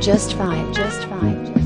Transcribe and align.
Just 0.00 0.34
fine, 0.34 0.72
just 0.72 1.08
five, 1.08 1.57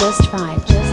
Just 0.00 0.30
just 0.66 0.89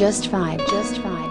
Just 0.00 0.28
five, 0.28 0.58
just 0.68 0.96
five. 1.02 1.29